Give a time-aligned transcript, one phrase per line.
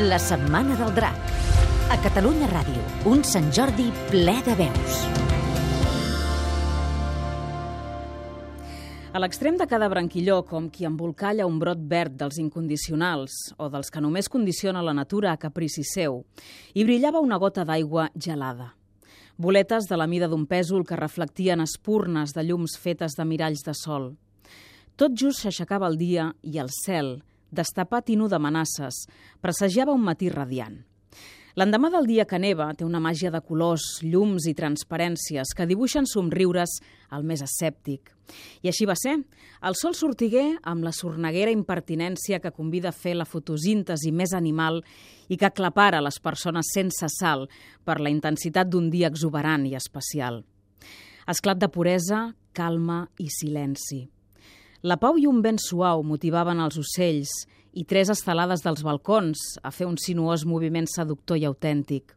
[0.00, 1.32] La Setmana del Drac.
[1.92, 5.00] A Catalunya Ràdio, un Sant Jordi ple de veus.
[9.12, 13.92] A l'extrem de cada branquilló, com qui embolcalla un brot verd dels incondicionals o dels
[13.92, 16.22] que només condiciona la natura a caprici seu,
[16.72, 18.72] hi brillava una gota d'aigua gelada.
[19.36, 23.76] Boletes de la mida d'un pèsol que reflectien espurnes de llums fetes de miralls de
[23.76, 24.14] sol.
[24.96, 27.18] Tot just s'aixecava el dia i el cel,
[27.50, 29.04] destapat i nu d'amenaces,
[29.42, 30.78] presagiava un matí radiant.
[31.58, 36.06] L'endemà del dia que neva té una màgia de colors, llums i transparències que dibuixen
[36.06, 36.76] somriures
[37.10, 38.12] al més escèptic.
[38.62, 39.16] I així va ser.
[39.66, 44.78] El sol sortigué amb la sorneguera impertinència que convida a fer la fotosíntesi més animal
[45.28, 47.48] i que aclapara les persones sense sal
[47.84, 50.44] per la intensitat d'un dia exuberant i especial.
[51.26, 54.06] Esclat de puresa, calma i silenci.
[54.80, 57.28] La pau i un vent suau motivaven els ocells
[57.76, 62.14] i tres estelades dels balcons a fer un sinuós moviment seductor i autèntic.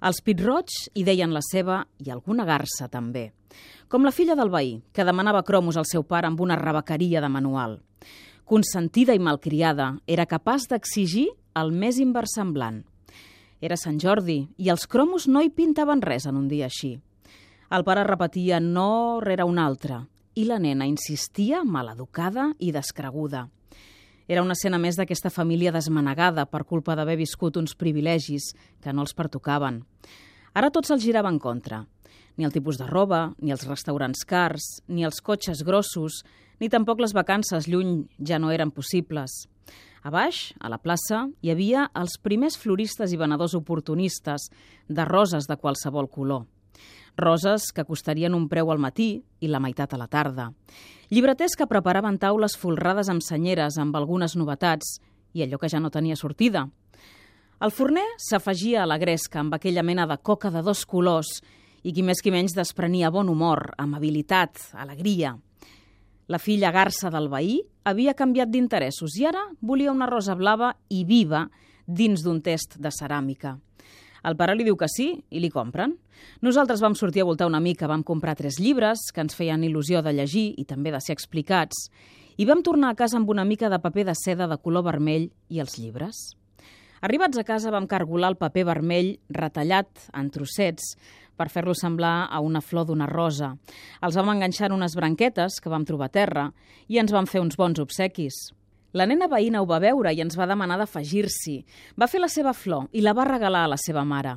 [0.00, 3.34] Els pitrots hi deien la seva i alguna garça també.
[3.92, 7.28] Com la filla del veí, que demanava cromos al seu pare amb una rebequeria de
[7.28, 7.76] manual.
[8.48, 12.80] Consentida i malcriada, era capaç d'exigir el més inversemblant.
[13.60, 16.96] Era Sant Jordi i els cromos no hi pintaven res en un dia així.
[17.68, 23.48] El pare repetia no rere un altre i la nena insistia maleducada i descreguda.
[24.26, 29.04] Era una escena més d'aquesta família desmanegada per culpa d'haver viscut uns privilegis que no
[29.04, 29.82] els pertocaven.
[30.54, 31.84] Ara tot se'ls girava en contra.
[32.36, 36.22] Ni el tipus de roba, ni els restaurants cars, ni els cotxes grossos,
[36.58, 39.44] ni tampoc les vacances lluny ja no eren possibles.
[40.04, 44.50] A baix, a la plaça, hi havia els primers floristes i venedors oportunistes
[44.88, 46.44] de roses de qualsevol color.
[47.16, 50.50] Roses que costarien un preu al matí i la meitat a la tarda.
[51.10, 54.98] Llibreters que preparaven taules folrades amb senyeres amb algunes novetats
[55.34, 56.66] i allò que ja no tenia sortida.
[57.62, 61.38] El forner s'afegia a la gresca amb aquella mena de coca de dos colors
[61.84, 65.36] i qui més qui menys desprenia bon humor, amabilitat, alegria.
[66.26, 71.04] La filla garça del veí havia canviat d'interessos i ara volia una rosa blava i
[71.04, 71.44] viva
[71.86, 73.58] dins d'un test de ceràmica.
[74.24, 75.98] El pare li diu que sí i li compren.
[76.40, 80.00] Nosaltres vam sortir a voltar una mica, vam comprar tres llibres que ens feien il·lusió
[80.02, 81.88] de llegir i també de ser explicats
[82.36, 85.28] i vam tornar a casa amb una mica de paper de seda de color vermell
[85.48, 86.32] i els llibres.
[87.04, 90.94] Arribats a casa vam cargolar el paper vermell retallat en trossets
[91.36, 93.52] per fer-lo semblar a una flor d'una rosa.
[94.00, 96.44] Els vam enganxar en unes branquetes que vam trobar a terra
[96.88, 98.46] i ens van fer uns bons obsequis.
[98.94, 101.56] La nena veïna ho va veure i ens va demanar d'afegir-s'hi.
[101.98, 104.36] Va fer la seva flor i la va regalar a la seva mare.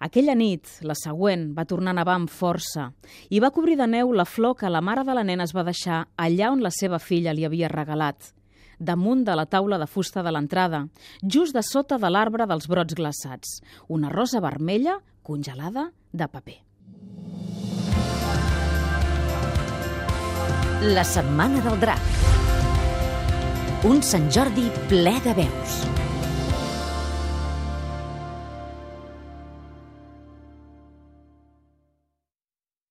[0.00, 2.88] Aquella nit, la següent, va tornar a nevar amb força
[3.28, 5.66] i va cobrir de neu la flor que la mare de la nena es va
[5.68, 8.32] deixar allà on la seva filla li havia regalat,
[8.80, 10.86] damunt de la taula de fusta de l'entrada,
[11.22, 16.60] just de sota de l'arbre dels brots glaçats, una rosa vermella congelada de paper.
[20.96, 22.39] La Setmana del Drac.
[23.88, 25.89] Un Sant Jordi ple de veus.